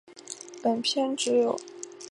[0.63, 2.09] 本篇只介绍电视版。